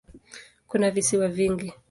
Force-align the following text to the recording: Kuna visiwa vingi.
Kuna 0.67 0.91
visiwa 0.91 1.27
vingi. 1.27 1.73